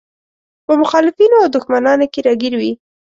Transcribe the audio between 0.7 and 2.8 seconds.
مخالفينو او دښمنانو کې راګير وي.